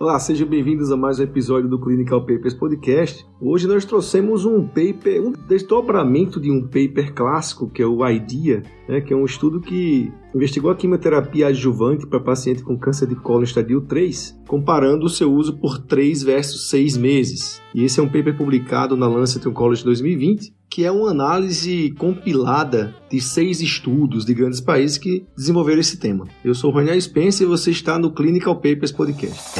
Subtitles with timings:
[0.00, 3.26] Olá, sejam bem-vindos a mais um episódio do Clinical Papers Podcast.
[3.40, 8.62] Hoje nós trouxemos um paper, um desdobramento de um paper clássico, que é o IDEA,
[8.88, 13.16] né, que é um estudo que investigou a quimioterapia adjuvante para paciente com câncer de
[13.16, 17.60] colo estadio 3, comparando o seu uso por 3 versus 6 meses.
[17.74, 22.94] E esse é um paper publicado na Lancet Oncology 2020, que é uma análise compilada
[23.10, 26.26] de seis estudos de grandes países que desenvolveram esse tema.
[26.44, 29.58] Eu sou Raniel Spencer e você está no Clinical Papers Podcast.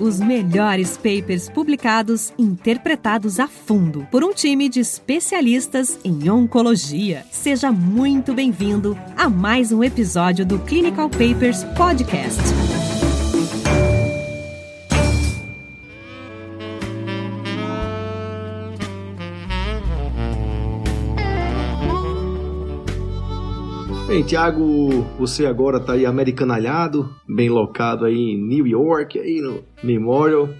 [0.00, 7.24] Os melhores papers publicados, interpretados a fundo por um time de especialistas em oncologia.
[7.30, 12.42] Seja muito bem-vindo a mais um episódio do Clinical Papers Podcast.
[24.12, 29.64] Bem, Tiago, você agora está aí americanalhado, bem locado aí em New York, aí no
[29.82, 30.50] Memorial.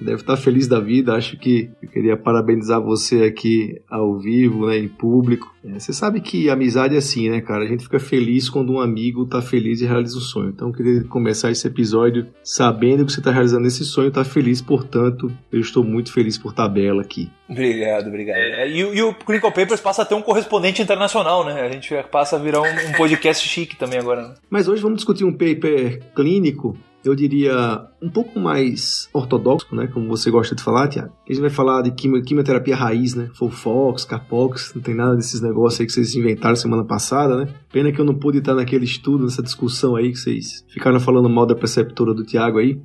[0.00, 1.14] Deve estar feliz da vida.
[1.14, 5.54] Acho que eu queria parabenizar você aqui ao vivo, né, em público.
[5.64, 7.64] É, você sabe que amizade é assim, né, cara?
[7.64, 10.50] A gente fica feliz quando um amigo tá feliz e realiza um sonho.
[10.50, 14.60] Então eu queria começar esse episódio sabendo que você está realizando esse sonho, tá feliz,
[14.60, 17.30] portanto, eu estou muito feliz por tabela aqui.
[17.48, 18.36] Obrigado, obrigado.
[18.36, 21.60] É, e, e, o Clinical Papers passa a ter um correspondente internacional, né?
[21.60, 24.28] A gente passa a virar um, um podcast chique também agora.
[24.28, 24.34] Né?
[24.48, 29.86] Mas hoje vamos discutir um paper clínico eu diria, um pouco mais ortodoxo, né?
[29.86, 31.12] Como você gosta de falar, Tiago.
[31.28, 33.30] A gente vai falar de quimioterapia raiz, né?
[33.34, 37.54] Fofox, Capox, não tem nada desses negócios aí que vocês inventaram semana passada, né?
[37.72, 41.28] Pena que eu não pude estar naquele estudo, nessa discussão aí que vocês ficaram falando
[41.28, 42.80] mal da preceptora do Tiago aí.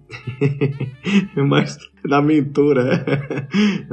[1.47, 3.05] Mas da mentora.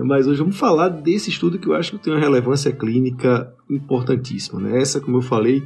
[0.04, 4.60] Mas hoje vamos falar desse estudo que eu acho que tem uma relevância clínica importantíssima,
[4.60, 4.80] né?
[4.80, 5.62] Essa, como eu falei,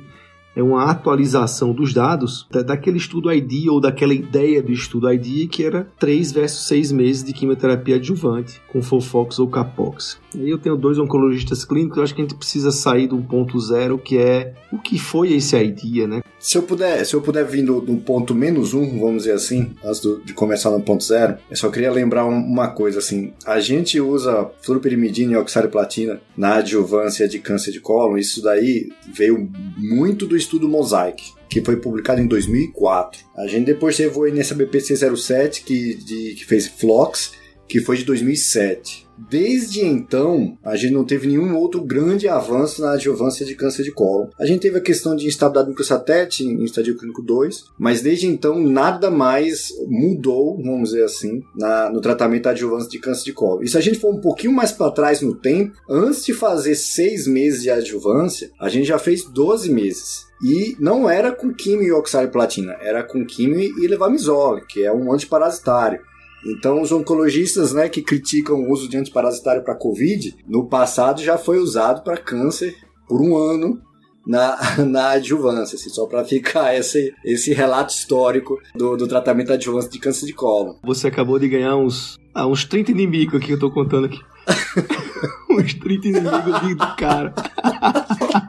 [0.54, 5.64] é uma atualização dos dados daquele estudo ID ou daquela ideia do estudo ID que
[5.64, 10.18] era 3 versus 6 meses de quimioterapia adjuvante com Fofox ou Capox.
[10.34, 13.58] E eu tenho dois oncologistas clínicos, eu acho que a gente precisa sair do ponto
[13.58, 16.22] zero, que é o que foi esse ID, né?
[16.38, 19.72] Se eu puder, se eu puder vir do, do ponto menos um, vamos dizer assim,
[19.84, 23.60] antes do, de começar no ponto zero, eu só queria lembrar uma coisa assim, a
[23.60, 30.26] gente usa fluoropyrimidina e oxaliplatina na adjuvância de câncer de cólon, isso daí veio muito
[30.26, 33.20] do estudo Mosaic que foi publicado em 2004.
[33.36, 37.32] A gente depois teve o NSABP 07 que, de, que fez Flox,
[37.68, 39.08] que foi de 2007.
[39.28, 43.92] Desde então, a gente não teve nenhum outro grande avanço na adjuvância de câncer de
[43.92, 44.30] colo.
[44.38, 48.58] A gente teve a questão de instabilidade microsatélite em estadio clínico 2, mas desde então
[48.58, 53.62] nada mais mudou, vamos dizer assim, na, no tratamento da adjuvância de câncer de colo.
[53.62, 56.74] E se a gente for um pouquinho mais para trás no tempo, antes de fazer
[56.74, 60.29] seis meses de adjuvância, a gente já fez 12 meses.
[60.42, 65.12] E não era com quimio e oxaliplatina, era com quimio e levamisole, que é um
[65.12, 66.00] antiparasitário.
[66.44, 71.36] Então, os oncologistas né, que criticam o uso de antiparasitário para Covid, no passado já
[71.36, 72.74] foi usado para câncer
[73.06, 73.82] por um ano
[74.26, 74.56] na,
[74.86, 79.90] na adjuvância, assim, só para ficar esse, esse relato histórico do, do tratamento da adjuvância
[79.90, 80.78] de câncer de colo.
[80.82, 84.20] Você acabou de ganhar uns, ah, uns 30 inimigos aqui que eu tô contando aqui.
[85.50, 87.34] uns 30 inimigos do cara.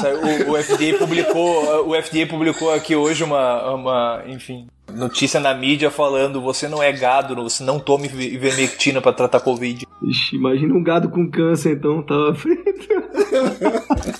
[0.00, 5.90] O, o, FDA publicou, o FDA publicou aqui hoje uma, uma, enfim, notícia na mídia
[5.90, 9.86] falando você não é gado, você não tome ivermectina para tratar Covid.
[10.02, 12.72] Ixi, imagina um gado com câncer então, tava frito.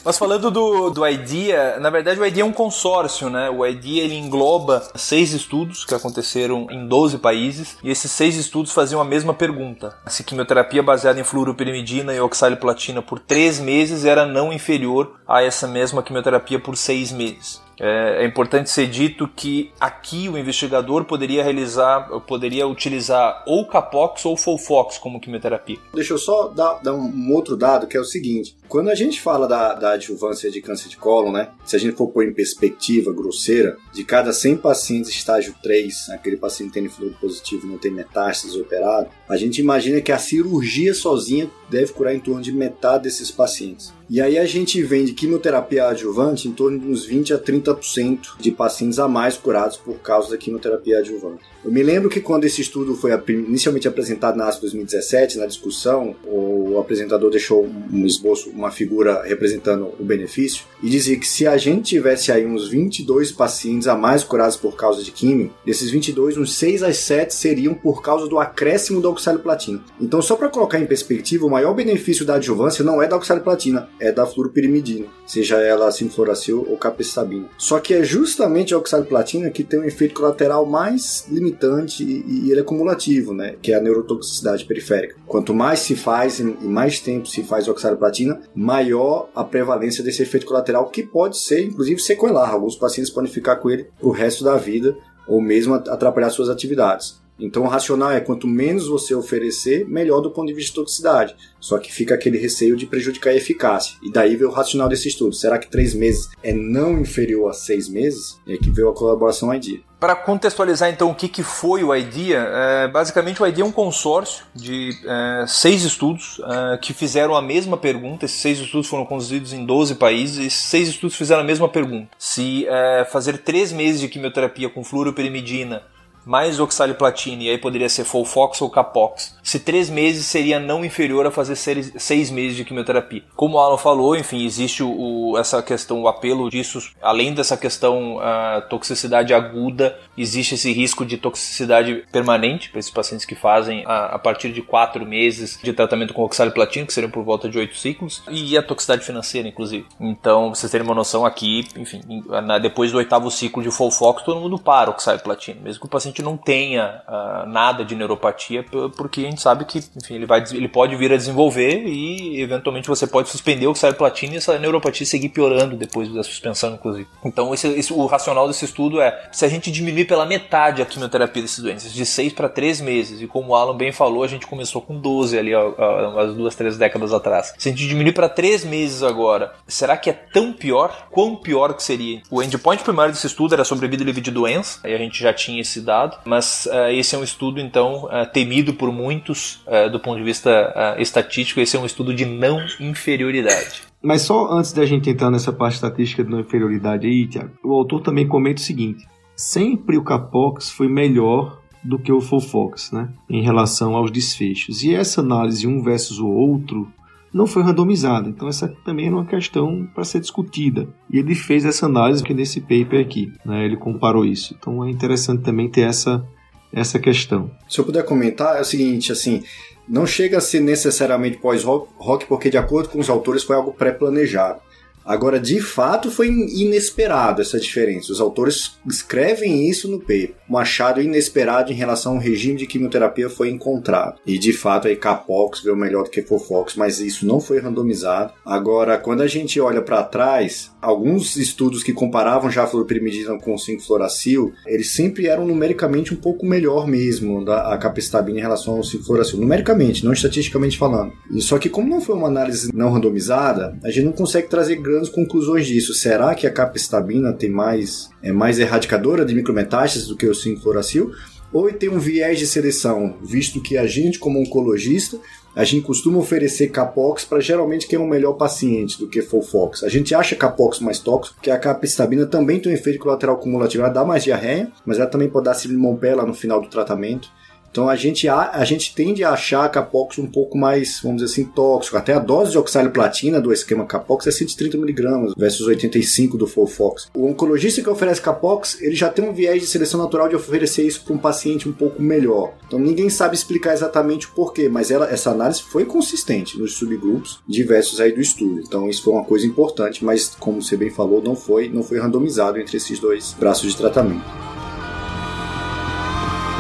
[0.04, 3.50] Mas falando do, do IDEA, na verdade o IDEA é um consórcio, né?
[3.50, 8.72] O IDEA ele engloba seis estudos que aconteceram em 12 países e esses seis estudos
[8.72, 9.96] faziam a mesma pergunta.
[10.06, 15.66] Se quimioterapia baseada em fluoropirimidina e oxaliplatina por três meses era não inferior a essa
[15.66, 17.60] mesma quimioterapia por seis meses.
[17.84, 24.24] É, é, importante ser dito que aqui o investigador poderia realizar, poderia utilizar ou Capox
[24.24, 25.78] ou Folfox como quimioterapia.
[25.92, 29.20] Deixa eu só dar, dar um outro dado que é o seguinte: quando a gente
[29.20, 31.50] fala da, da adjuvância de câncer de colo, né?
[31.64, 36.36] Se a gente for pôr em perspectiva grosseira, de cada 100 pacientes estágio 3, aquele
[36.36, 41.50] paciente tem fluido positivo não tem metástases operado, a gente imagina que a cirurgia sozinha
[41.68, 43.92] deve curar em torno de metade desses pacientes.
[44.12, 48.50] E aí a gente vende quimioterapia adjuvante em torno de uns 20 a 30% de
[48.50, 51.42] pacientes a mais curados por causa da quimioterapia adjuvante.
[51.64, 56.16] Eu me lembro que quando esse estudo foi inicialmente apresentado na ASCO 2017, na discussão,
[56.26, 61.56] o apresentador deixou um esboço, uma figura representando o benefício, e dizia que se a
[61.56, 66.36] gente tivesse aí uns 22 pacientes a mais curados por causa de químio, desses 22,
[66.36, 69.84] uns 6 a 7 seriam por causa do acréscimo da oxaliplatina.
[70.00, 73.88] Então, só para colocar em perspectiva, o maior benefício da adjuvância não é da oxaliplatina,
[74.00, 77.48] é da fluoropirimidina, seja ela sinfloracil ou capecitabina.
[77.56, 82.50] Só que é justamente a oxaliplatina que tem um efeito colateral mais limitante e, e
[82.50, 83.56] ele é cumulativo, né?
[83.60, 85.16] Que é a neurotoxicidade periférica.
[85.26, 90.46] Quanto mais se faz e mais tempo se faz oxaliplatina, maior a prevalência desse efeito
[90.46, 92.50] colateral que pode ser, inclusive, sequelar.
[92.50, 94.96] Alguns pacientes podem ficar com ele o resto da vida
[95.26, 97.21] ou mesmo atrapalhar suas atividades.
[97.38, 101.34] Então o racional é quanto menos você oferecer, melhor do ponto de vista de toxicidade.
[101.60, 103.96] Só que fica aquele receio de prejudicar a eficácia.
[104.02, 105.34] E daí veio o racional desse estudo.
[105.34, 108.40] Será que três meses é não inferior a seis meses?
[108.46, 109.80] É que veio a colaboração IDEA.
[109.98, 113.70] Para contextualizar então o que, que foi o IDEA, é, basicamente o IDEA é um
[113.70, 118.24] consórcio de é, seis estudos é, que fizeram a mesma pergunta.
[118.24, 120.44] Esses seis estudos foram conduzidos em 12 países.
[120.44, 124.82] Esses seis estudos fizeram a mesma pergunta: se é, fazer três meses de quimioterapia com
[124.82, 125.84] fluoroperimidina
[126.24, 129.36] mais oxaliplatina, e aí poderia ser Folfox ou Capox.
[129.42, 133.22] Se três meses seria não inferior a fazer seis, meses de quimioterapia.
[133.34, 138.20] Como o Alan falou, enfim, existe o, essa questão, o apelo disso, além dessa questão
[138.20, 144.14] a toxicidade aguda, existe esse risco de toxicidade permanente para esses pacientes que fazem a,
[144.14, 147.76] a, partir de quatro meses de tratamento com oxaliplatina, que seriam por volta de oito
[147.76, 149.86] ciclos, e a toxicidade financeira, inclusive.
[150.00, 154.40] Então, vocês terem uma noção aqui, enfim, na, depois do oitavo ciclo de Folfox, todo
[154.40, 158.64] mundo para oxaliplatina, mesmo que o paciente não tenha uh, nada de neuropatia,
[158.96, 162.88] porque a gente sabe que, enfim, ele, vai, ele pode vir a desenvolver e eventualmente
[162.88, 167.06] você pode suspender o platina e essa neuropatia seguir piorando depois da suspensão, inclusive.
[167.24, 170.86] Então, esse, esse, o racional desse estudo é: se a gente diminuir pela metade a
[170.86, 174.28] quimioterapia desses doentes, de 6 para 3 meses, e como o Alan bem falou, a
[174.28, 177.54] gente começou com 12 ali, umas duas, três décadas atrás.
[177.58, 181.08] Se a gente diminuir para 3 meses agora, será que é tão pior?
[181.10, 182.22] Quão pior que seria?
[182.30, 185.32] O endpoint primário desse estudo era sobre vida livre de doença, aí a gente já
[185.32, 189.90] tinha esse dado mas uh, esse é um estudo, então, uh, temido por muitos uh,
[189.90, 193.82] do ponto de vista estatístico, esse é um estudo de não inferioridade.
[194.02, 197.72] Mas só antes da gente entrar nessa parte estatística de não inferioridade aí, Tiago, o
[197.72, 199.06] autor também comenta o seguinte:
[199.36, 204.82] sempre o Capox foi melhor do que o Fofox, né, em relação aos desfechos.
[204.82, 206.88] E essa análise um versus o outro
[207.32, 208.28] não foi randomizada.
[208.28, 210.88] Então essa também é uma questão para ser discutida.
[211.10, 213.64] E ele fez essa análise nesse paper aqui, né?
[213.64, 214.54] Ele comparou isso.
[214.58, 216.24] Então é interessante também ter essa
[216.72, 217.50] essa questão.
[217.68, 219.42] Se eu puder comentar, é o seguinte, assim,
[219.86, 224.60] não chega a ser necessariamente pós-rock, porque de acordo com os autores foi algo pré-planejado.
[225.04, 228.12] Agora, de fato, foi inesperado essa diferença.
[228.12, 230.34] Os autores escrevem isso no paper.
[230.48, 234.18] Um achado inesperado em relação ao regime de quimioterapia foi encontrado.
[234.26, 238.32] E, de fato, a Capox veio melhor do que Fofox, mas isso não foi randomizado.
[238.44, 243.54] Agora, quando a gente olha para trás, alguns estudos que comparavam já a fluoropyrimidina com
[243.54, 248.74] o 5-fluoracil, eles sempre eram numericamente um pouco melhor mesmo da a capecitabina em relação
[248.74, 249.38] ao 5-fluoracil.
[249.38, 251.12] Numericamente, não estatisticamente falando.
[251.30, 254.76] E só que como não foi uma análise não randomizada, a gente não consegue trazer
[254.76, 255.94] grandes conclusões disso.
[255.94, 261.10] Será que a capecitabina tem mais é mais erradicadora de micrometástases do que o 5-fluoracil?
[261.52, 265.18] Ou tem um viés de seleção, visto que a gente como oncologista
[265.54, 269.84] a gente costuma oferecer capox para geralmente quem é um melhor paciente do que Folfox.
[269.84, 273.82] A gente acha capox mais tóxico, porque a capecitabina também tem um efeito colateral cumulativo,
[273.84, 275.82] ela dá mais diarreia, mas ela também pode dar síndrome
[276.14, 277.30] lá no final do tratamento.
[277.72, 281.22] Então a gente, a, a gente tende a achar a Capox um pouco mais, vamos
[281.22, 281.96] dizer assim, tóxico.
[281.96, 287.08] Até a dose de oxaliplatina do esquema Capox é 130mg versus 85 do Folfox.
[287.14, 290.86] O oncologista que oferece Capox, ele já tem um viés de seleção natural de oferecer
[290.86, 292.52] isso para um paciente um pouco melhor.
[292.66, 297.40] Então ninguém sabe explicar exatamente o porquê, mas ela, essa análise foi consistente nos subgrupos
[297.48, 298.60] diversos aí do estudo.
[298.60, 301.98] Então isso foi uma coisa importante, mas como você bem falou, não foi, não foi
[301.98, 304.51] randomizado entre esses dois braços de tratamento.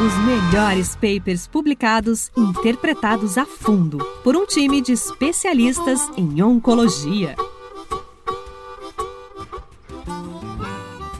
[0.04, 7.36] Os melhores papers publicados e interpretados a fundo por um time de especialistas em oncologia.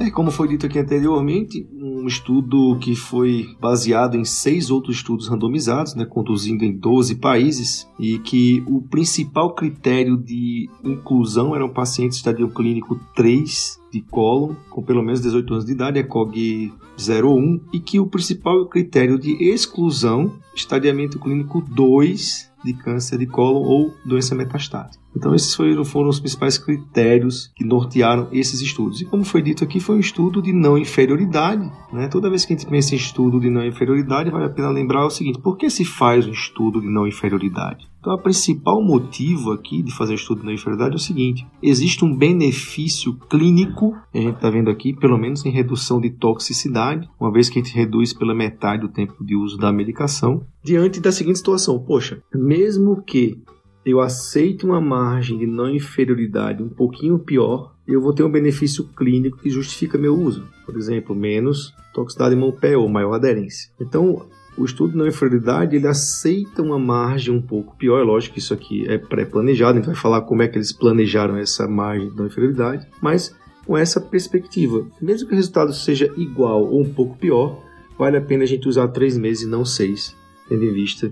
[0.00, 5.28] É, como foi dito aqui anteriormente, um estudo que foi baseado em seis outros estudos
[5.28, 12.16] randomizados, né, conduzindo em 12 países, e que o principal critério de inclusão eram pacientes
[12.16, 16.72] de estadio clínico 3 de cólon, com pelo menos 18 anos de idade, ECOG
[17.08, 23.62] 01, e que o principal critério de exclusão, estadiamento clínico 2 de câncer de cólon
[23.62, 25.02] ou doença metastática.
[25.14, 29.00] Então, esses foram, foram os principais critérios que nortearam esses estudos.
[29.00, 31.70] E como foi dito aqui, foi um estudo de não inferioridade.
[31.92, 32.08] Né?
[32.08, 35.04] Toda vez que a gente pensa em estudo de não inferioridade, vale a pena lembrar
[35.04, 37.92] o seguinte: por que se faz um estudo de não inferioridade?
[38.00, 42.04] Então, o principal motivo aqui de fazer estudo de não inferioridade é o seguinte: existe
[42.04, 47.30] um benefício clínico, a gente está vendo aqui, pelo menos em redução de toxicidade, uma
[47.30, 51.12] vez que a gente reduz pela metade o tempo de uso da medicação, diante da
[51.12, 52.20] seguinte situação: poxa,
[52.52, 53.42] mesmo que
[53.84, 58.84] eu aceito uma margem de não inferioridade um pouquinho pior, eu vou ter um benefício
[58.94, 60.46] clínico que justifica meu uso.
[60.66, 63.70] Por exemplo, menos toxicidade mão-pé ou maior aderência.
[63.80, 68.00] Então, o estudo de não inferioridade ele aceita uma margem um pouco pior.
[68.00, 70.72] É lógico que isso aqui é pré-planejado, a gente vai falar como é que eles
[70.72, 73.34] planejaram essa margem de não inferioridade, mas
[73.66, 77.64] com essa perspectiva, mesmo que o resultado seja igual ou um pouco pior,
[77.98, 80.14] vale a pena a gente usar três meses e não seis,
[80.48, 81.10] tendo em vista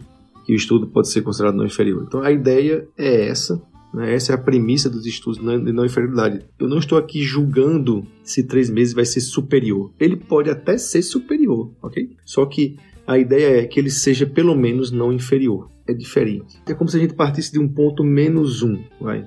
[0.50, 2.04] que o estudo pode ser considerado não inferior.
[2.08, 3.62] Então a ideia é essa,
[3.94, 4.12] né?
[4.12, 6.44] essa é a premissa dos estudos de não inferioridade.
[6.58, 9.92] Eu não estou aqui julgando se três meses vai ser superior.
[9.98, 12.16] Ele pode até ser superior, ok?
[12.24, 12.76] Só que
[13.06, 15.70] a ideia é que ele seja pelo menos não inferior.
[15.86, 16.60] É diferente.
[16.68, 19.24] É como se a gente partisse de um ponto menos um, vai,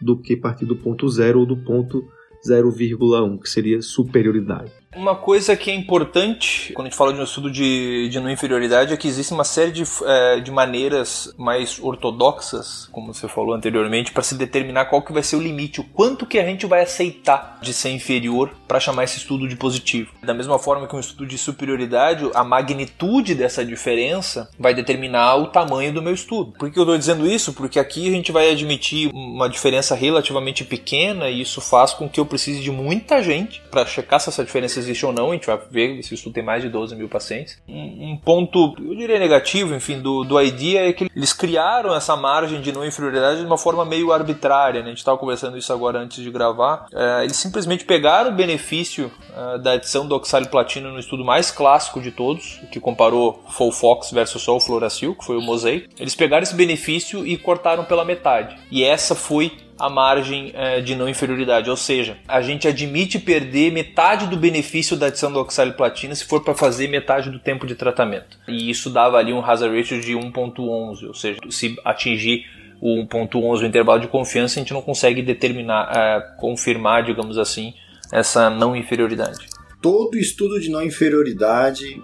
[0.00, 2.02] do que partir do ponto zero ou do ponto
[2.48, 4.72] 0,1, que seria superioridade.
[4.94, 8.30] Uma coisa que é importante quando a gente fala de um estudo de, de não
[8.30, 13.54] inferioridade é que existe uma série de, é, de maneiras mais ortodoxas, como você falou
[13.54, 16.66] anteriormente, para se determinar qual que vai ser o limite, o quanto que a gente
[16.66, 20.12] vai aceitar de ser inferior para chamar esse estudo de positivo.
[20.22, 25.46] Da mesma forma que um estudo de superioridade, a magnitude dessa diferença vai determinar o
[25.46, 26.52] tamanho do meu estudo.
[26.58, 27.54] Por que eu estou dizendo isso?
[27.54, 32.20] Porque aqui a gente vai admitir uma diferença relativamente pequena e isso faz com que
[32.20, 35.46] eu precise de muita gente para checar se essa diferença existe ou não, a gente
[35.46, 37.60] vai ver, esse estudo tem mais de 12 mil pacientes.
[37.68, 42.16] Um, um ponto, eu diria negativo, enfim, do, do IDEA é que eles criaram essa
[42.16, 44.86] margem de não inferioridade de uma forma meio arbitrária, né?
[44.86, 46.86] a gente estava conversando isso agora antes de gravar.
[46.92, 52.00] É, eles simplesmente pegaram o benefício é, da adição do oxaliplatino no estudo mais clássico
[52.00, 55.88] de todos, que comparou Folfox versus Sulfloracil, que foi o Mosaic.
[55.98, 58.56] Eles pegaram esse benefício e cortaram pela metade.
[58.70, 63.72] E essa foi a margem é, de não inferioridade, ou seja, a gente admite perder
[63.72, 67.74] metade do benefício da adição do oxaliplatina se for para fazer metade do tempo de
[67.74, 68.38] tratamento.
[68.46, 72.44] E isso dava ali um hazard ratio de 1.11, ou seja, se atingir
[72.80, 77.74] o 1.11 o intervalo de confiança, a gente não consegue determinar, é, confirmar, digamos assim,
[78.12, 79.48] essa não inferioridade.
[79.80, 82.00] Todo estudo de não inferioridade,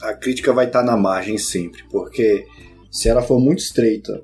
[0.00, 2.46] a crítica vai estar na margem sempre, porque
[2.90, 4.22] se ela for muito estreita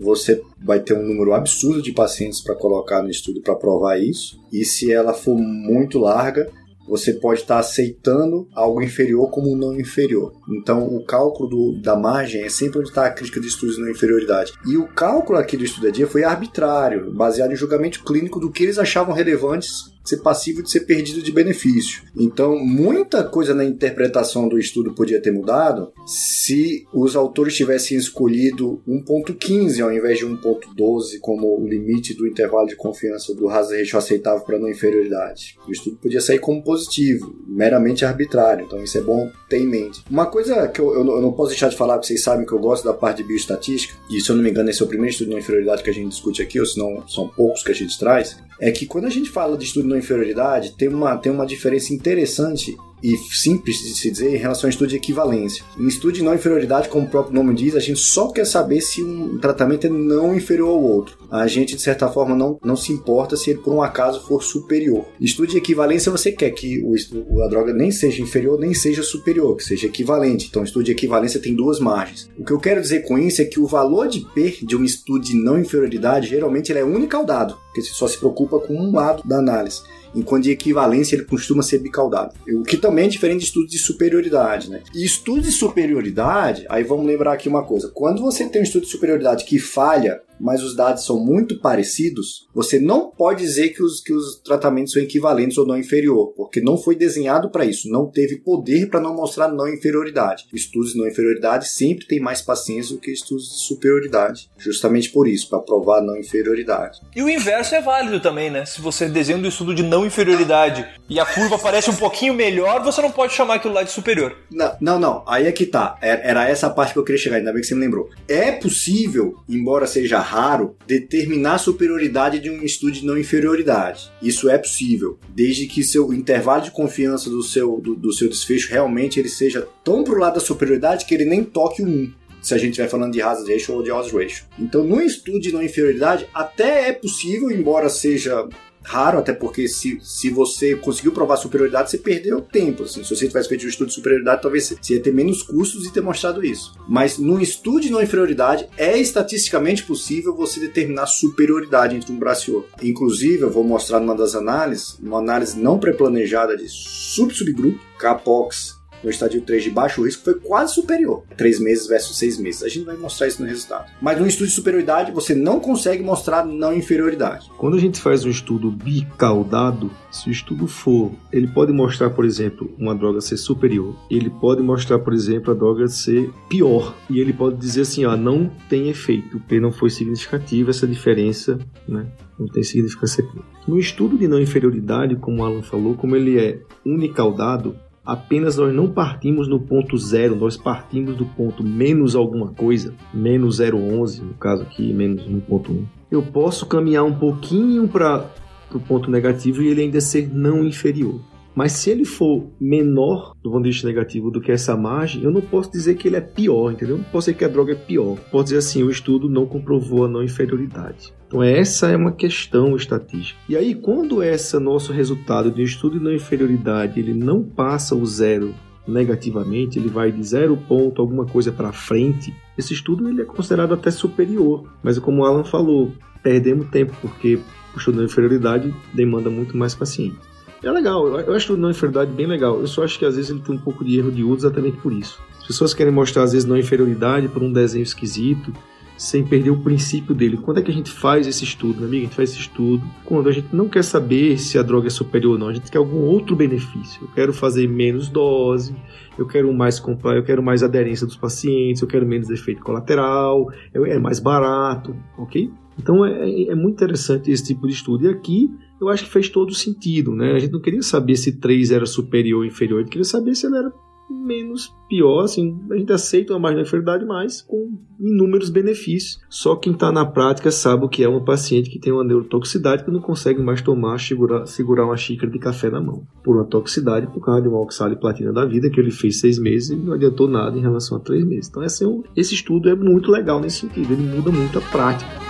[0.00, 4.40] você vai ter um número absurdo de pacientes para colocar no estudo para provar isso.
[4.50, 6.50] E se ela for muito larga,
[6.88, 10.32] você pode estar tá aceitando algo inferior como não inferior.
[10.48, 13.88] Então, o cálculo do, da margem é sempre onde está a crítica de estudos não
[13.88, 14.52] inferioridade.
[14.66, 18.64] E o cálculo aqui do estudo dia foi arbitrário, baseado em julgamento clínico do que
[18.64, 22.02] eles achavam relevantes ser passivo de ser perdido de benefício.
[22.16, 28.82] Então, muita coisa na interpretação do estudo podia ter mudado se os autores tivessem escolhido
[28.88, 33.98] 1.15 ao invés de 1.12 como o limite do intervalo de confiança do hazard ratio
[33.98, 35.56] aceitável para não inferioridade.
[35.66, 38.64] O estudo podia sair como positivo, meramente arbitrário.
[38.66, 40.02] Então, isso é bom ter em mente.
[40.10, 42.52] Uma coisa que eu, eu, eu não posso deixar de falar, porque vocês sabem que
[42.52, 44.88] eu gosto da parte de bioestatística, e se eu não me engano, esse é o
[44.88, 47.62] primeiro estudo de não inferioridade que a gente discute aqui, ou se não são poucos
[47.62, 50.88] que a gente traz, é que quando a gente fala de estudo não inferioridade, tem
[50.88, 54.96] uma, tem uma diferença interessante e simples de se dizer em relação ao estudo de
[54.96, 55.64] equivalência.
[55.78, 58.80] Em estudo de não inferioridade, como o próprio nome diz, a gente só quer saber
[58.80, 61.18] se um tratamento é não inferior ao outro.
[61.30, 64.42] A gente, de certa forma, não, não se importa se ele por um acaso for
[64.42, 65.06] superior.
[65.20, 69.56] Estudo de equivalência, você quer que o, a droga nem seja inferior nem seja superior,
[69.56, 70.46] que seja equivalente.
[70.48, 72.30] Então, estudo de equivalência tem duas margens.
[72.38, 74.84] O que eu quero dizer com isso é que o valor de P de um
[74.84, 79.22] estudo de não inferioridade, geralmente, ele é unicaudado, porque só se preocupa com um lado
[79.26, 79.82] da análise
[80.14, 82.34] enquanto de equivalência ele costuma ser bicaudado.
[82.48, 84.82] O que também é diferente de estudos de superioridade, né?
[84.94, 88.84] E estudos de superioridade, aí vamos lembrar aqui uma coisa: quando você tem um estudo
[88.84, 93.82] de superioridade que falha mas os dados são muito parecidos, você não pode dizer que
[93.82, 97.90] os, que os tratamentos são equivalentes ou não inferior, porque não foi desenhado para isso,
[97.90, 100.46] não teve poder para não mostrar não inferioridade.
[100.52, 105.28] Estudos de não inferioridade sempre têm mais paciência do que estudos de superioridade, justamente por
[105.28, 107.00] isso, para provar não inferioridade.
[107.14, 108.64] E o inverso é válido também, né?
[108.64, 112.82] Se você desenha um estudo de não inferioridade e a curva parece um pouquinho melhor,
[112.82, 114.36] você não pode chamar aquilo lá de superior.
[114.50, 115.24] Não, não, não.
[115.26, 115.98] aí é que tá.
[116.00, 118.08] É, era essa parte que eu queria chegar, ainda bem que você me lembrou.
[118.28, 124.12] É possível, embora seja raro determinar a superioridade de um estudo de não inferioridade.
[124.22, 128.70] Isso é possível, desde que seu intervalo de confiança do seu, do, do seu desfecho
[128.70, 132.54] realmente ele seja tão pro lado da superioridade que ele nem toque o 1 se
[132.54, 134.44] a gente estiver falando de hazard ratio ou de odds ratio.
[134.58, 138.48] Então, no estudo de não inferioridade, até é possível, embora seja
[138.82, 142.84] raro, até porque se, se você conseguiu provar superioridade, você perdeu tempo.
[142.84, 143.04] Assim.
[143.04, 145.92] Se você tivesse feito um estudo de superioridade, talvez você ia ter menos custos e
[145.92, 146.74] ter mostrado isso.
[146.88, 152.50] Mas no estudo de não inferioridade, é estatisticamente possível você determinar superioridade entre um braço
[152.50, 152.70] e outro.
[152.82, 159.10] Inclusive, eu vou mostrar numa das análises, uma análise não pré-planejada de sub-subgrupo, CAPOX no
[159.10, 161.24] estadio 3 de baixo risco foi quase superior.
[161.36, 162.62] 3 meses versus 6 meses.
[162.62, 163.90] A gente vai mostrar isso no resultado.
[164.00, 167.50] Mas no estudo de superioridade, você não consegue mostrar não inferioridade.
[167.58, 172.24] Quando a gente faz um estudo bicaudado, se o estudo for, ele pode mostrar, por
[172.24, 173.96] exemplo, uma droga ser superior.
[174.10, 176.94] Ele pode mostrar, por exemplo, a droga ser pior.
[177.08, 181.58] E ele pode dizer assim, ó, não tem efeito, porque não foi significativa essa diferença,
[181.88, 182.06] né?
[182.38, 183.26] Não tem significância.
[183.68, 188.74] No estudo de não inferioridade, como o Alan falou, como ele é unicaudado, apenas nós
[188.74, 194.34] não partimos no ponto zero, nós partimos do ponto menos alguma coisa, menos 0,11, no
[194.34, 195.84] caso aqui, menos 1,1.
[196.10, 198.26] Eu posso caminhar um pouquinho para
[198.74, 201.20] o ponto negativo e ele ainda ser não inferior.
[201.54, 205.30] Mas se ele for menor do ponto de vista negativo do que essa margem, eu
[205.30, 206.96] não posso dizer que ele é pior, entendeu?
[206.96, 208.16] Não posso dizer que a droga é pior.
[208.30, 211.12] Posso dizer assim, o estudo não comprovou a não inferioridade.
[211.26, 213.38] Então essa é uma questão estatística.
[213.48, 218.04] E aí quando esse nosso resultado de estudo de não inferioridade ele não passa o
[218.06, 218.54] zero
[218.86, 223.74] negativamente, ele vai de zero ponto alguma coisa para frente, esse estudo ele é considerado
[223.74, 224.64] até superior.
[224.82, 225.92] Mas como o Alan falou,
[226.22, 227.38] perdemos tempo porque
[227.74, 230.29] o estudo de inferioridade demanda muito mais paciente.
[230.62, 232.60] É legal, eu acho o não inferioridade bem legal.
[232.60, 234.76] Eu só acho que às vezes ele tem um pouco de erro de uso exatamente
[234.76, 235.18] por isso.
[235.38, 238.52] As pessoas querem mostrar às vezes não inferioridade por um desenho esquisito,
[239.00, 240.36] sem perder o princípio dele.
[240.36, 242.02] Quando é que a gente faz esse estudo, meu amigo?
[242.02, 244.90] A gente faz esse estudo quando a gente não quer saber se a droga é
[244.90, 247.04] superior ou não, a gente quer algum outro benefício.
[247.04, 248.76] Eu quero fazer menos dose,
[249.18, 249.82] eu quero mais
[250.14, 255.50] eu quero mais aderência dos pacientes, eu quero menos efeito colateral, é mais barato, ok?
[255.78, 258.04] Então é, é muito interessante esse tipo de estudo.
[258.04, 258.50] E aqui
[258.80, 260.32] eu acho que fez todo sentido, né?
[260.32, 263.34] A gente não queria saber se 3 era superior ou inferior, a gente queria saber
[263.34, 263.72] se ele era
[264.10, 269.20] menos pior, assim, a gente aceita uma margem de inferioridade, mas com inúmeros benefícios.
[269.28, 272.84] Só quem está na prática sabe o que é uma paciente que tem uma neurotoxicidade
[272.84, 276.04] que não consegue mais tomar, segurar, segurar uma xícara de café na mão.
[276.24, 279.70] Por uma toxicidade, por causa de uma oxaliplatina da vida, que ele fez seis meses
[279.70, 281.48] e não adiantou nada em relação a três meses.
[281.48, 285.29] Então esse, é esse estudo é muito legal nesse sentido, ele muda muito a prática.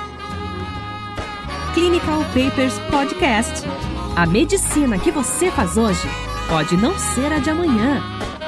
[1.74, 3.64] Clinical Papers Podcast.
[4.16, 6.08] A medicina que você faz hoje
[6.48, 8.02] pode não ser a de amanhã.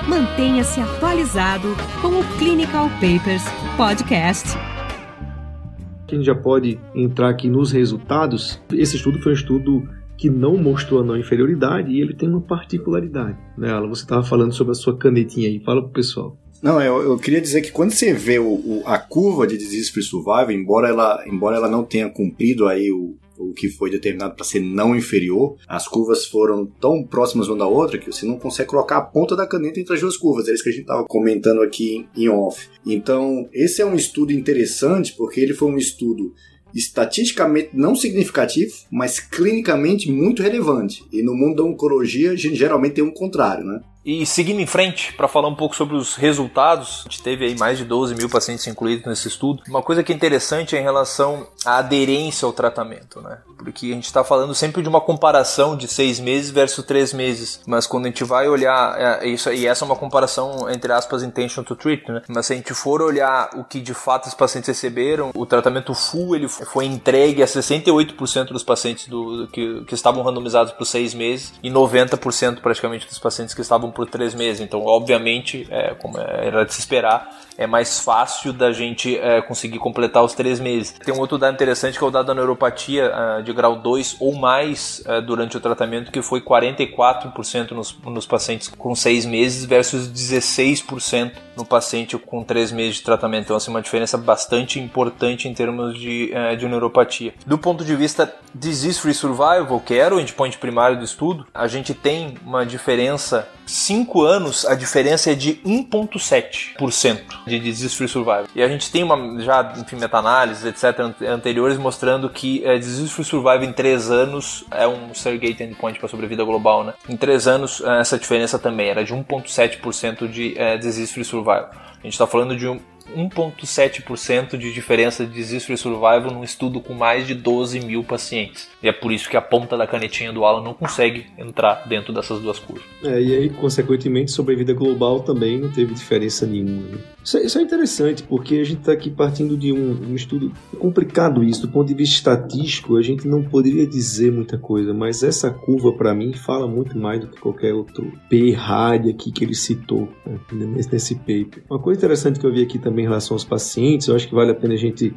[0.09, 1.69] Mantenha-se atualizado
[2.01, 3.45] com o Clinical Papers
[3.77, 4.59] Podcast.
[4.59, 8.61] A gente já pode entrar aqui nos resultados.
[8.73, 12.41] Esse estudo foi um estudo que não mostrou a não inferioridade e ele tem uma
[12.41, 13.39] particularidade.
[13.57, 13.89] Né, Alan?
[13.89, 15.61] Você estava falando sobre a sua canetinha aí.
[15.61, 16.37] Fala pro pessoal.
[16.63, 19.91] Não, eu, eu, queria dizer que quando você vê o, o, a curva de Disease
[19.91, 24.37] Free Survival, embora ela, embora ela não tenha cumprido aí o, o que foi determinado
[24.37, 28.39] para ser não inferior, as curvas foram tão próximas uma da outra que você não
[28.39, 30.47] consegue colocar a ponta da caneta entre as duas curvas.
[30.47, 32.69] É isso que a gente estava comentando aqui em off.
[32.87, 36.33] Então, esse é um estudo interessante porque ele foi um estudo
[36.73, 41.05] estatisticamente não significativo, mas clinicamente muito relevante.
[41.13, 43.81] E no mundo da oncologia, geralmente tem um contrário, né?
[44.05, 47.57] E seguindo em frente, para falar um pouco sobre os resultados, a gente teve aí
[47.57, 49.63] mais de 12 mil pacientes incluídos nesse estudo.
[49.69, 53.39] Uma coisa que é interessante é em relação à aderência ao tratamento, né?
[53.57, 57.61] Porque a gente está falando sempre de uma comparação de seis meses versus três meses.
[57.65, 61.23] Mas quando a gente vai olhar, é, isso e essa é uma comparação entre aspas
[61.23, 62.23] intention to treat, né?
[62.29, 65.95] Mas se a gente for olhar o que de fato os pacientes receberam, o tratamento
[65.95, 71.15] full ele foi entregue a 68% dos pacientes do, que, que estavam randomizados por seis
[71.15, 74.61] meses e 90% praticamente dos pacientes que estavam por três meses.
[74.61, 79.79] Então, obviamente, é, como era de se esperar, é mais fácil da gente é, conseguir
[79.79, 80.93] completar os três meses.
[80.93, 84.17] Tem um outro dado interessante que é o dado da neuropatia uh, de grau 2
[84.21, 89.65] ou mais uh, durante o tratamento, que foi 44% nos, nos pacientes com seis meses
[89.65, 93.45] versus 16% no paciente com três meses de tratamento.
[93.45, 97.35] Então, assim, uma diferença bastante importante em termos de, uh, de neuropatia.
[97.47, 101.95] Do ponto de vista disease-free survival, que era o endpoint primário do estudo, a gente
[101.95, 108.47] tem uma diferença 5 anos, a diferença é de 1,7% de disease free survival.
[108.55, 113.25] E a gente tem uma, já, enfim, meta-análises, etc., anteriores mostrando que é, disease free
[113.25, 116.95] survival em 3 anos é um surrogate endpoint para sobrevida global, né?
[117.09, 121.71] Em 3 anos, eh, essa diferença também era de 1,7% de é, disease free survival.
[121.73, 122.81] A gente está falando de um,
[123.17, 128.69] 1,7% de diferença de disease free survival num estudo com mais de 12 mil pacientes.
[128.83, 132.13] E é por isso que a ponta da canetinha do Alan não consegue entrar dentro
[132.13, 132.85] dessas duas curvas.
[133.03, 136.83] É, e aí, consequentemente, sobrevida global também não teve diferença nenhuma.
[136.83, 136.99] Né?
[137.25, 140.53] Isso, é, isso, é, interessante, porque a gente está aqui partindo de um, um, estudo
[140.79, 141.63] complicado isso.
[141.63, 145.93] Do ponto de vista estatístico, a gente não poderia dizer muita coisa, mas essa curva,
[145.93, 150.09] para mim, fala muito mais do que qualquer outro P-RAD aqui que ele citou
[150.53, 151.63] né, nesse paper.
[151.71, 154.35] Uma coisa interessante que eu vi aqui também em relação aos pacientes, eu acho que
[154.35, 155.15] vale a pena a gente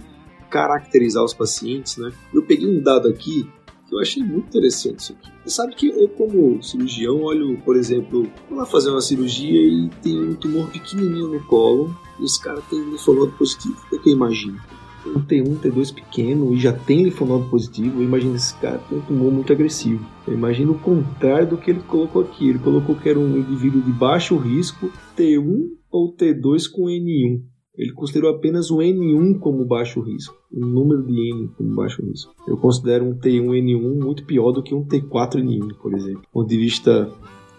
[0.49, 2.11] caracterizar os pacientes, né?
[2.33, 3.47] Eu peguei um dado aqui
[3.91, 5.31] Eu achei muito interessante isso aqui.
[5.43, 9.89] Você sabe que eu, como cirurgião, olho, por exemplo, vou lá fazer uma cirurgia e
[10.01, 13.75] tem um tumor pequenininho no colo e os caras têm linfonodo positivo.
[13.85, 14.59] O que, é que eu imagino?
[15.05, 18.97] Um T1, um T2 pequeno e já tem linfonodo positivo, eu imagino esse cara tem
[18.97, 20.03] um tumor muito agressivo.
[20.27, 22.49] Eu imagino o contrário do que ele colocou aqui.
[22.49, 27.43] Ele colocou que era um indivíduo de baixo risco, T1 ou T2 com N1.
[27.77, 32.33] Ele considerou apenas o N1 como baixo risco, o número de N como baixo risco.
[32.47, 36.57] Eu considero um T1N1 muito pior do que um T4N1, por exemplo, do ponto de
[36.57, 37.11] vista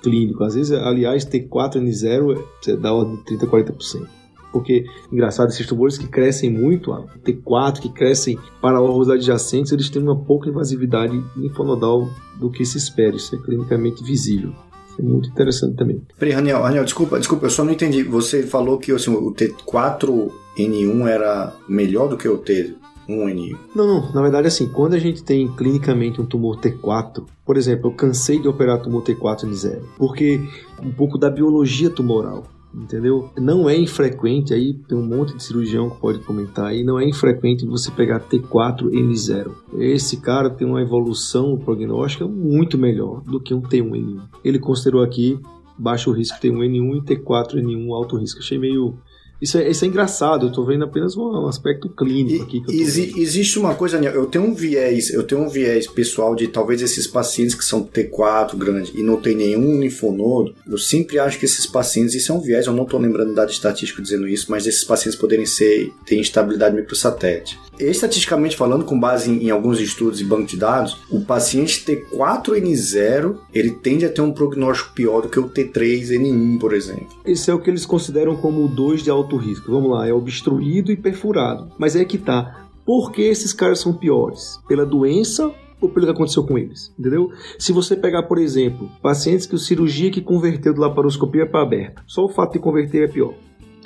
[0.02, 0.42] clínico.
[0.44, 4.08] Às vezes, aliás, T4N0 é da ordem de 30 a 40%.
[4.52, 6.90] Porque, engraçado, esses tumores que crescem muito,
[7.22, 12.08] T4, que crescem para órgãos adjacentes, eles têm uma pouca invasividade linfonodal
[12.40, 13.16] do que se espera.
[13.16, 14.54] Isso é clinicamente visível
[14.98, 16.00] é muito interessante também.
[16.18, 18.02] Peraí, Raniel, Raniel, desculpa, desculpa, eu só não entendi.
[18.02, 23.56] Você falou que assim, o T4N1 era melhor do que o T1N1?
[23.74, 24.12] Não, não.
[24.12, 28.40] Na verdade, assim, quando a gente tem clinicamente um tumor T4, por exemplo, eu cansei
[28.40, 30.40] de operar tumor T4N0, porque
[30.82, 33.30] um pouco da biologia tumoral entendeu?
[33.38, 37.04] Não é infrequente, aí tem um monte de cirurgião que pode comentar aí, não é
[37.04, 39.52] infrequente você pegar T4N0.
[39.78, 44.22] Esse cara tem uma evolução prognóstica muito melhor do que um T1N1.
[44.44, 45.38] Ele considerou aqui
[45.78, 48.40] baixo risco T1N1 e T4N1 alto risco.
[48.40, 48.98] Achei meio
[49.40, 52.60] isso é, isso é engraçado, eu tô vendo apenas um aspecto clínico aqui.
[52.62, 56.48] Que Exi existe uma coisa, eu tenho um viés, eu tenho um viés pessoal de
[56.48, 61.38] talvez esses pacientes que são T4 grande e não tem nenhum linfonodo, eu sempre acho
[61.38, 64.50] que esses pacientes, isso é um viés, eu não tô lembrando dado estatístico dizendo isso,
[64.50, 67.58] mas esses pacientes poderem ser, ter instabilidade microsatélite.
[67.78, 73.36] Estatisticamente falando, com base em, em alguns estudos e banco de dados, o paciente T4N0,
[73.52, 77.08] ele tende a ter um prognóstico pior do que o T3N1, por exemplo.
[77.24, 79.70] Esse é o que eles consideram como o 2 de alto risco.
[79.70, 81.70] Vamos lá, é obstruído e perfurado.
[81.78, 82.66] Mas é que tá.
[82.84, 84.60] Por que esses caras são piores?
[84.68, 87.30] Pela doença ou pelo que aconteceu com eles, entendeu?
[87.58, 92.02] Se você pegar, por exemplo, pacientes que o cirurgia que converteu de laparoscopia para aberta,
[92.06, 93.34] só o fato de converter é pior.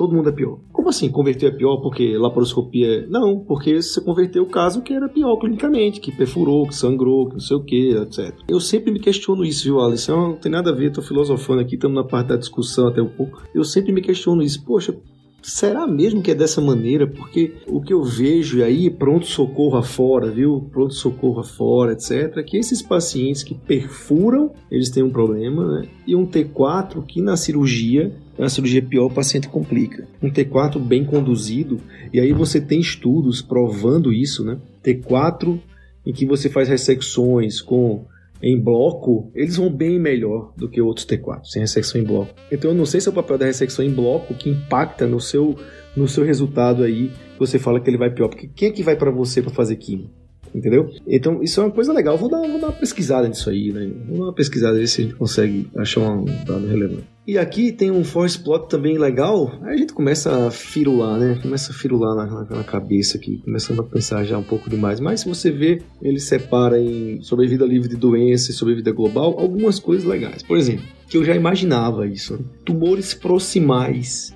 [0.01, 0.57] Todo mundo é pior.
[0.73, 3.01] Como assim converter é pior porque laparoscopia?
[3.01, 7.27] É- não, porque você converteu o caso que era pior clinicamente, que perfurou, que sangrou,
[7.27, 8.35] que não sei o que, etc.
[8.49, 10.29] Eu sempre me questiono isso, viu, Alisson?
[10.29, 13.11] Não tem nada a ver, tô filosofando aqui, estamos na parte da discussão até um
[13.11, 13.43] pouco.
[13.55, 14.65] Eu sempre me questiono isso.
[14.65, 14.97] Poxa,
[15.43, 17.07] Será mesmo que é dessa maneira?
[17.07, 20.69] Porque o que eu vejo aí, pronto-socorro afora, viu?
[20.71, 25.89] Pronto-socorro afora, etc., é que esses pacientes que perfuram, eles têm um problema, né?
[26.07, 30.07] E um T4 que na cirurgia, na cirurgia pior, o paciente complica.
[30.23, 31.81] Um T4 bem conduzido,
[32.13, 34.59] e aí você tem estudos provando isso, né?
[34.85, 35.59] T4
[36.05, 38.05] em que você faz ressecções com
[38.43, 42.35] em bloco, eles vão bem melhor do que outros T4, sem ressecção em bloco.
[42.51, 45.21] Então eu não sei se é o papel da ressecção em bloco que impacta no
[45.21, 45.57] seu,
[45.97, 48.29] no seu resultado aí, você fala que ele vai pior.
[48.29, 50.20] Porque quem é que vai para você para fazer química?
[50.55, 50.91] Entendeu?
[51.07, 52.19] Então, isso é uma coisa legal.
[52.19, 53.91] Vou dar, vou dar uma pesquisada nisso aí, né?
[54.09, 57.05] Vou dar uma pesquisada ver se a gente consegue achar um dado relevante.
[57.27, 59.53] E aqui tem um force plot também legal.
[59.63, 61.39] Aí a gente começa a firular, né?
[61.41, 64.99] Começa a firular na, na, cabeça aqui, começando a pensar já um pouco demais.
[64.99, 69.79] Mas se você vê, ele separa em sobrevida livre de doença e sobrevida global algumas
[69.79, 70.43] coisas legais.
[70.43, 72.35] Por exemplo, que eu já imaginava isso.
[72.35, 72.41] Né?
[72.65, 74.35] Tumores proximais.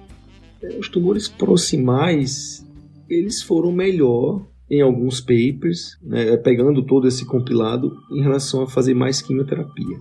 [0.63, 2.65] É, os tumores proximais,
[3.09, 8.95] eles foram melhor em alguns papers, né, pegando todo esse compilado em relação a fazer
[8.95, 9.99] mais quimioterapia.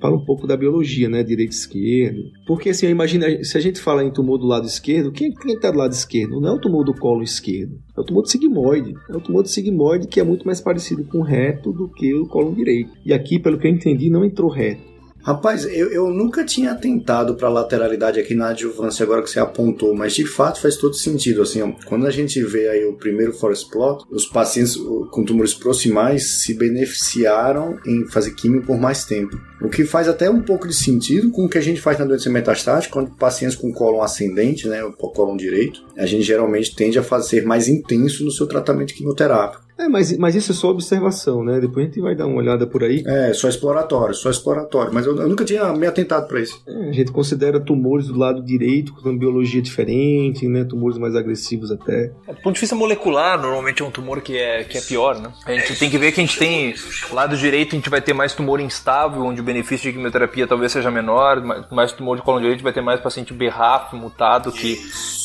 [0.00, 2.20] Fala um pouco da biologia, né, direito esquerdo.
[2.46, 5.78] Porque assim, imagina, se a gente fala em tumor do lado esquerdo, quem está do
[5.78, 6.38] lado esquerdo?
[6.38, 8.94] Não é o tumor do colo esquerdo, é o tumor do sigmoide.
[9.08, 12.26] É o tumor do sigmoide que é muito mais parecido com reto do que o
[12.26, 12.92] colo direito.
[13.04, 14.95] E aqui, pelo que eu entendi, não entrou reto.
[15.26, 19.92] Rapaz, eu, eu nunca tinha tentado para lateralidade aqui na adjuvância, agora que você apontou,
[19.92, 21.42] mas de fato faz todo sentido.
[21.42, 24.76] Assim, ó, quando a gente vê aí o primeiro forest plot, os pacientes
[25.10, 29.36] com tumores proximais se beneficiaram em fazer químio por mais tempo.
[29.60, 32.04] O que faz até um pouco de sentido com o que a gente faz na
[32.04, 36.98] doença metastática, quando pacientes com cólon ascendente, né, o cólon direito, a gente geralmente tende
[36.98, 39.66] a fazer mais intenso no seu tratamento quimioterápico.
[39.78, 41.60] É, mas, mas isso é só observação, né?
[41.60, 43.04] Depois a gente vai dar uma olhada por aí.
[43.06, 44.92] É, só exploratório, só exploratório.
[44.92, 46.62] Mas eu, eu nunca tinha me atentado para isso.
[46.66, 50.64] É, a gente considera tumores do lado direito com biologia diferente, né?
[50.64, 52.10] Tumores mais agressivos até.
[52.26, 55.20] É, do ponto de vista molecular, normalmente é um tumor que é, que é pior,
[55.20, 55.30] né?
[55.44, 56.74] A gente tem que ver que a gente tem.
[57.12, 60.72] Lado direito a gente vai ter mais tumor instável, onde o benefício de quimioterapia talvez
[60.72, 64.72] seja menor, mais tumor de colo direito vai ter mais paciente berrafo, mutado, que,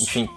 [0.01, 0.29] enfim,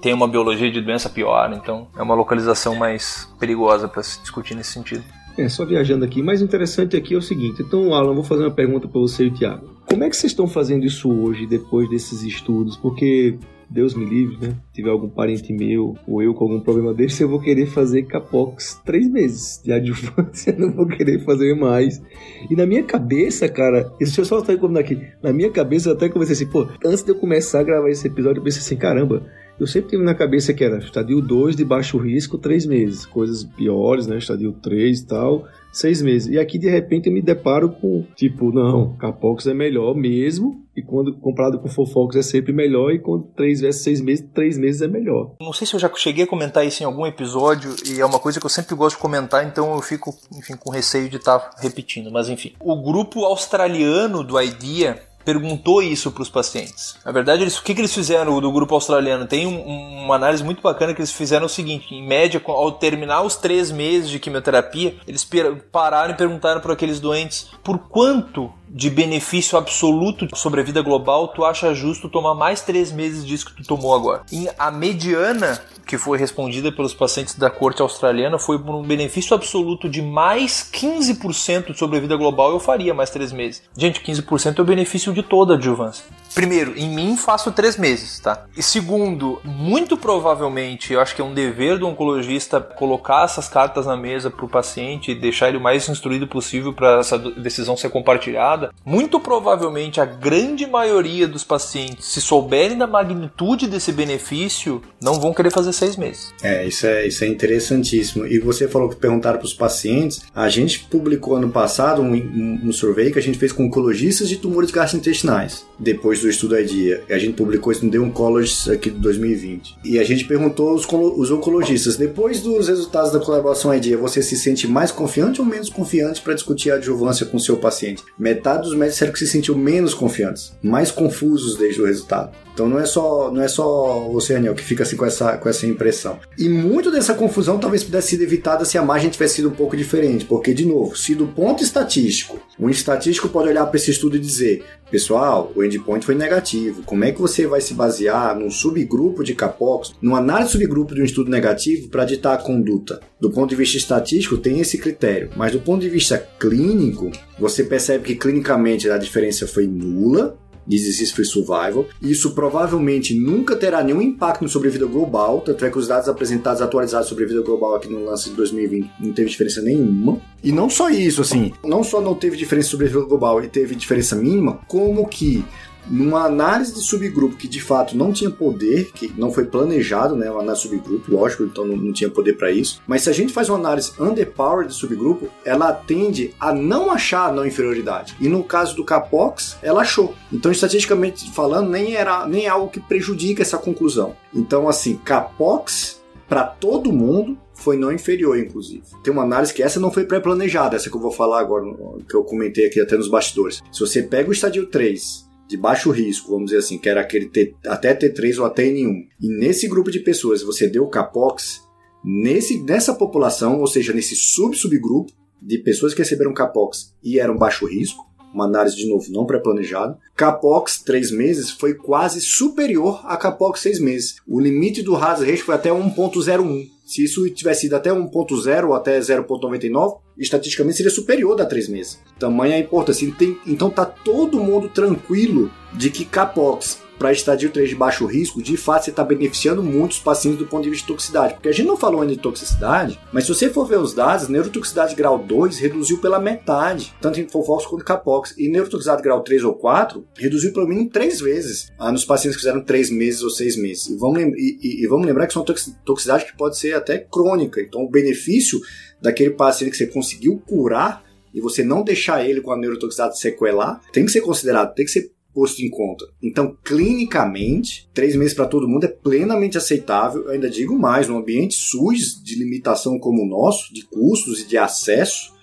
[0.00, 4.54] tem uma biologia de doença pior, então é uma localização mais perigosa para se discutir
[4.54, 5.04] nesse sentido.
[5.36, 6.22] É, só viajando aqui.
[6.22, 9.26] Mais interessante aqui é o seguinte: então, Alan, vou fazer uma pergunta para você e
[9.26, 9.68] o Tiago.
[9.84, 12.76] Como é que vocês estão fazendo isso hoje, depois desses estudos?
[12.76, 13.36] Porque
[13.70, 14.56] Deus me livre, né?
[14.72, 18.80] Tiver algum parente meu ou eu com algum problema desse, eu vou querer fazer capox
[18.84, 22.02] três meses de adjuvância, não vou querer fazer mais.
[22.50, 25.94] E na minha cabeça, cara, isso eu só estou contando aqui, na minha cabeça eu
[25.94, 28.76] até comecei assim, pô, antes de eu começar a gravar esse episódio, eu pensei assim,
[28.76, 29.22] caramba,
[29.58, 33.06] eu sempre tive na cabeça que era estadio 2 de baixo risco, três meses.
[33.06, 34.18] Coisas piores, né?
[34.18, 36.28] Estadio 3 e tal seis meses.
[36.28, 40.62] E aqui de repente eu me deparo com, tipo, não, Capox é melhor mesmo.
[40.76, 42.92] E quando comprado com Fofox é sempre melhor.
[42.92, 45.32] E quando três vezes seis meses, três meses é melhor.
[45.40, 47.74] Não sei se eu já cheguei a comentar isso em algum episódio.
[47.86, 49.46] E é uma coisa que eu sempre gosto de comentar.
[49.46, 52.10] Então eu fico, enfim, com receio de estar tá repetindo.
[52.10, 52.52] Mas enfim.
[52.60, 56.96] O grupo australiano do IDEA perguntou isso para os pacientes.
[57.04, 59.26] Na verdade, eles, o que, que eles fizeram do grupo australiano?
[59.26, 63.22] Tem um, uma análise muito bacana que eles fizeram o seguinte: em média, ao terminar
[63.22, 65.28] os três meses de quimioterapia, eles
[65.72, 71.28] pararam e perguntaram para aqueles doentes por quanto de benefício absoluto sobre a vida global,
[71.28, 74.22] tu acha justo tomar mais três meses disso que tu tomou agora?
[74.32, 79.34] E a mediana que foi respondida pelos pacientes da corte australiana foi por um benefício
[79.34, 83.62] absoluto de mais 15% sobre a vida global, eu faria mais três meses.
[83.76, 86.04] Gente, 15% é o benefício de toda a adjuvância.
[86.34, 88.44] Primeiro, em mim faço três meses, tá?
[88.56, 93.86] E segundo, muito provavelmente, eu acho que é um dever do oncologista colocar essas cartas
[93.86, 97.76] na mesa para o paciente e deixar ele o mais instruído possível para essa decisão
[97.76, 98.63] ser compartilhada.
[98.84, 105.32] Muito provavelmente, a grande maioria dos pacientes, se souberem da magnitude desse benefício, não vão
[105.32, 106.32] querer fazer seis meses.
[106.42, 108.26] É, isso é, isso é interessantíssimo.
[108.26, 110.22] E você falou que perguntaram para os pacientes.
[110.34, 114.28] A gente publicou ano passado um, um, um survey que a gente fez com oncologistas
[114.28, 115.66] de tumores gastrointestinais.
[115.78, 117.02] Depois do estudo IDEA.
[117.10, 119.76] A gente publicou isso no The Oncologist aqui de 2020.
[119.84, 124.36] E a gente perguntou aos, os oncologistas, depois dos resultados da colaboração IDEA, você se
[124.36, 128.02] sente mais confiante ou menos confiante para discutir a adjuvância com seu paciente?
[128.18, 132.32] Metade dos médicos disseram que se sentiu menos confiantes, mais confusos desde o resultado.
[132.54, 135.48] Então não é só, não é só você, Daniel, que fica assim com essa, com
[135.48, 136.20] essa impressão.
[136.38, 139.76] E muito dessa confusão talvez pudesse ser evitada se a margem tivesse sido um pouco
[139.76, 144.16] diferente, porque, de novo, se do ponto estatístico, um estatístico pode olhar para esse estudo
[144.16, 148.50] e dizer, pessoal, o endpoint foi negativo, como é que você vai se basear num
[148.50, 153.00] subgrupo de capox, numa análise subgrupo de um estudo negativo para ditar a conduta?
[153.20, 157.64] Do ponto de vista estatístico, tem esse critério, mas do ponto de vista clínico, você
[157.64, 161.86] percebe que clinicamente a diferença foi nula, Disease Free Survival.
[162.00, 166.62] Isso provavelmente nunca terá nenhum impacto no sobrevida global, tanto é que os dados apresentados
[166.62, 170.20] atualizados sobre vida global aqui no lance de 2020 não teve diferença nenhuma.
[170.42, 173.74] E não só isso, assim, não só não teve diferença sobre vida global e teve
[173.74, 175.44] diferença mínima, como que
[175.88, 180.30] numa análise de subgrupo que de fato não tinha poder, que não foi planejado, né,
[180.30, 182.80] uma análise de subgrupo, lógico, então não, não tinha poder para isso.
[182.86, 187.28] Mas se a gente faz uma análise underpowered de subgrupo, ela tende a não achar
[187.28, 188.16] a não inferioridade.
[188.20, 190.14] E no caso do Capox, ela achou.
[190.32, 194.16] Então, estatisticamente falando, nem era nem é algo que prejudica essa conclusão.
[194.34, 198.82] Então, assim, Capox para todo mundo foi não inferior, inclusive.
[199.02, 201.64] Tem uma análise que essa não foi pré-planejada, essa que eu vou falar agora,
[202.08, 203.62] que eu comentei aqui até nos bastidores.
[203.70, 207.28] Se você pega o estadio 3 de baixo risco, vamos dizer assim, que era aquele
[207.28, 209.06] T, até T3 ou até N1.
[209.20, 211.62] E nesse grupo de pessoas você deu Capox,
[212.04, 217.66] nesse, nessa população, ou seja, nesse sub-subgrupo de pessoas que receberam Capox e eram baixo
[217.66, 218.04] risco,
[218.34, 223.78] uma análise de novo não pré-planejada, Capox 3 meses foi quase superior a Capox 6
[223.80, 224.16] meses.
[224.26, 226.68] O limite do hazard ratio foi até 1.01.
[226.84, 231.98] Se isso tivesse ido até 1.0 ou até 0.99, estatisticamente seria superior da 3 meses.
[232.18, 233.10] Tamanha a importância.
[233.46, 238.56] Então tá todo mundo tranquilo de que Capox para estadio 3 de baixo risco, de
[238.56, 241.34] fato você está beneficiando muitos pacientes do ponto de vista de toxicidade.
[241.34, 244.28] Porque a gente não falou ainda de toxicidade, mas se você for ver os dados,
[244.28, 248.34] neurotoxicidade grau 2 reduziu pela metade, tanto em Fofox quanto Capox.
[248.38, 252.42] E neurotoxicidade grau 3 ou 4 reduziu pelo menos três vezes ah, nos pacientes que
[252.42, 253.86] fizeram 3 meses ou 6 meses.
[253.88, 255.44] E vamos, e, e, e vamos lembrar que são
[255.84, 257.60] toxicidade que pode ser até crônica.
[257.60, 258.60] Então o benefício
[259.00, 261.04] daquele paciente que você conseguiu curar
[261.34, 264.92] e você não deixar ele com a neurotoxicidade sequelar, tem que ser considerado, tem que
[264.92, 266.06] ser posto em conta.
[266.22, 270.22] Então, clinicamente, três meses para todo mundo é plenamente aceitável.
[270.22, 274.46] Eu ainda digo mais, no ambiente SUS de limitação como o nosso, de custos e
[274.46, 275.34] de acesso,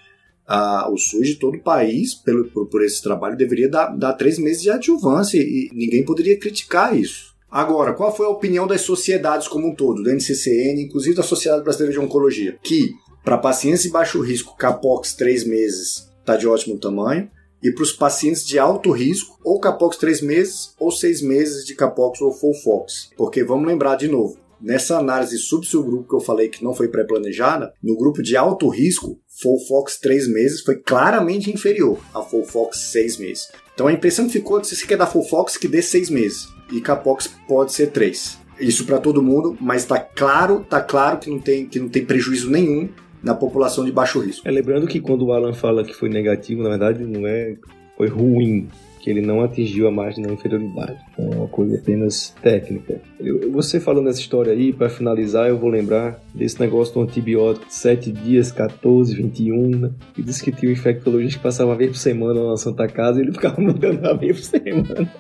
[0.92, 4.38] o SUS de todo o país, pelo, por, por esse trabalho, deveria dar, dar três
[4.40, 7.32] meses de adjuvância e ninguém poderia criticar isso.
[7.50, 11.64] Agora, qual foi a opinião das sociedades como um todo, da NCCN, inclusive da Sociedade
[11.64, 12.58] Brasileira de Oncologia?
[12.64, 12.92] Que,
[13.26, 17.30] para pacientes de baixo risco, CAPOX três meses está de ótimo tamanho,
[17.62, 21.76] e para os pacientes de alto risco, ou Capox 3 meses ou 6 meses de
[21.76, 23.10] Capox ou Fox.
[23.16, 27.74] Porque vamos lembrar de novo, nessa análise sub-subgrupo que eu falei que não foi pré-planejada,
[27.82, 29.20] no grupo de alto risco,
[29.68, 33.50] Fox 3 meses foi claramente inferior a Fox 6 meses.
[33.74, 36.50] Então a impressão que ficou, se você quer dar full fox, que dê seis meses.
[36.72, 38.38] E capox pode ser três.
[38.60, 42.06] Isso para todo mundo, mas tá claro, tá claro que não tem, que não tem
[42.06, 42.90] prejuízo nenhum
[43.24, 44.48] na população de baixo risco.
[44.48, 47.56] É, lembrando que quando o Alan fala que foi negativo, na verdade não é
[47.98, 48.68] foi ruim,
[49.02, 50.98] que ele não atingiu a margem da inferioridade.
[51.18, 53.02] É uma coisa apenas técnica.
[53.20, 57.66] Eu, você falando essa história aí, para finalizar, eu vou lembrar desse negócio do antibiótico
[57.66, 59.92] de 7 dias, 14, 21, né?
[60.18, 63.20] E disse que tinha um infectologista que passava uma vez por semana na Santa Casa
[63.20, 65.14] e ele ficava mudando uma vez por semana.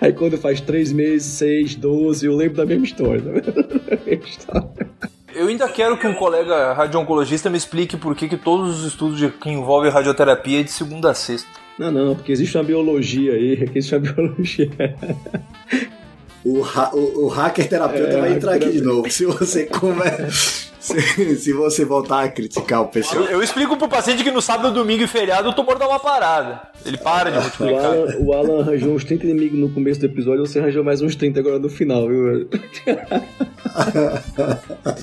[0.00, 3.22] Aí quando faz 3 meses, 6, 12, eu lembro da mesma história.
[3.92, 5.11] Da mesma história.
[5.42, 9.18] Eu ainda quero que um colega radio-oncologista me explique por que, que todos os estudos
[9.18, 11.48] de, que envolvem radioterapia é de segunda a sexta.
[11.76, 14.70] Não, não, porque existe uma biologia aí, existe uma biologia.
[16.44, 19.10] O, ha o, o hacker terapeuta é, vai entrar aqui de novo.
[19.10, 20.61] Se você começa.
[20.82, 23.22] Se, se, você voltar a criticar o pessoal.
[23.22, 26.00] Eu, eu, explico pro paciente que no sábado, domingo e feriado o tumor dá uma
[26.00, 26.60] parada.
[26.84, 27.84] Ele para de multiplicar.
[27.84, 31.00] O Alan, o Alan arranjou uns 30 inimigos no começo do episódio, você arranjou mais
[31.00, 32.48] uns 30 agora no final, viu?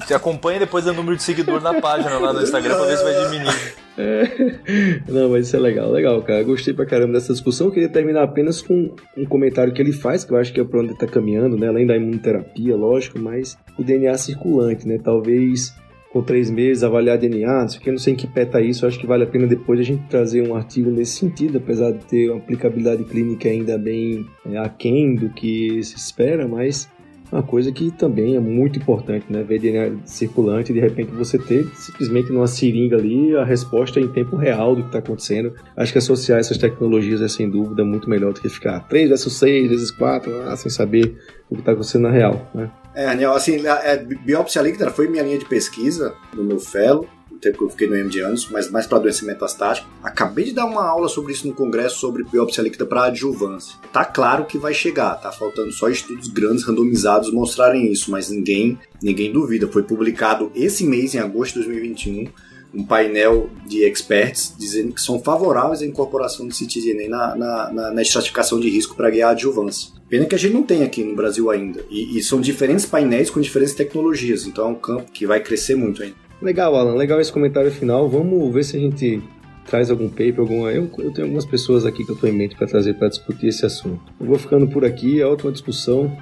[0.05, 3.03] Te acompanha depois o número de seguidor na página lá no Instagram pra ver se
[3.05, 3.75] vai diminuir.
[3.99, 4.23] É.
[5.11, 6.41] Não, mas isso é legal, legal, cara.
[6.43, 7.67] Gostei pra caramba dessa discussão.
[7.67, 10.63] Eu queria terminar apenas com um comentário que ele faz, que eu acho que é
[10.63, 11.67] pra onde tá caminhando, né?
[11.67, 14.97] Além da imunoterapia, lógico, mas o DNA circulante, né?
[15.03, 15.75] Talvez
[16.11, 18.85] com três meses avaliar DNA, não sei que, não sei em que pé tá isso.
[18.85, 21.91] Eu acho que vale a pena depois a gente trazer um artigo nesse sentido, apesar
[21.91, 26.89] de ter uma aplicabilidade clínica ainda bem é, aquém do que se espera, mas
[27.31, 29.43] uma coisa que também é muito importante, né?
[29.43, 34.35] Ver DNA circulante de repente você ter simplesmente numa seringa ali a resposta em tempo
[34.35, 35.53] real do que está acontecendo.
[35.75, 39.33] Acho que associar essas tecnologias é sem dúvida muito melhor do que ficar 3 vezes
[39.33, 41.17] 6 vezes 4, ah, sem saber
[41.49, 42.71] o que está acontecendo na real, né?
[42.95, 47.07] É, Daniel, assim, a, a biópsia líquida foi minha linha de pesquisa no meu fellow
[47.39, 49.87] tempo que eu fiquei no M de anos, mas mais para doença metastática.
[50.03, 53.75] Acabei de dar uma aula sobre isso no congresso sobre biópsia líquida para adjuvância.
[53.91, 58.77] Tá claro que vai chegar, tá faltando só estudos grandes randomizados mostrarem isso, mas ninguém,
[59.01, 59.67] ninguém duvida.
[59.67, 62.27] Foi publicado esse mês em agosto de 2021
[62.73, 67.91] um painel de experts dizendo que são favoráveis à incorporação do ctDNA na, na, na,
[67.91, 69.91] na estratificação de risco para guiar a adjuvância.
[70.07, 71.83] Pena que a gente não tem aqui no Brasil ainda.
[71.89, 75.75] E, e, são diferentes painéis com diferentes tecnologias, então é um campo que vai crescer
[75.75, 76.28] muito ainda.
[76.41, 78.07] Legal, Alan, legal esse comentário final.
[78.07, 79.21] Vamos ver se a gente
[79.65, 80.71] traz algum paper, alguma.
[80.71, 83.47] Eu, eu tenho algumas pessoas aqui que eu estou em mente para trazer para discutir
[83.47, 84.01] esse assunto.
[84.19, 86.15] Eu vou ficando por aqui, é ótima discussão.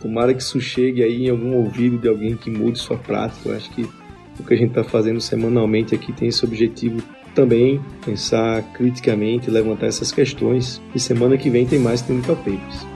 [0.00, 3.48] Tomara que isso chegue aí em algum ouvido de alguém que mude sua prática.
[3.48, 3.88] Eu acho que
[4.38, 7.02] o que a gente está fazendo semanalmente aqui tem esse objetivo
[7.34, 10.80] também, pensar criticamente, levantar essas questões.
[10.94, 12.95] E semana que vem tem mais Clinical Papers.